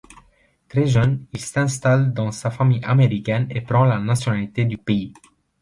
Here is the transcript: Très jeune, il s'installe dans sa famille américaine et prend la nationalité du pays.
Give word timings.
Très 0.67 0.87
jeune, 0.87 1.27
il 1.31 1.39
s'installe 1.39 2.11
dans 2.11 2.31
sa 2.31 2.49
famille 2.49 2.83
américaine 2.83 3.45
et 3.51 3.61
prend 3.61 3.85
la 3.85 3.99
nationalité 3.99 4.65
du 4.65 4.79
pays. 4.79 5.13